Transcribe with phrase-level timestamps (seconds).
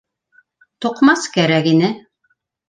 [0.85, 1.93] Туҡмас кәрәк ине.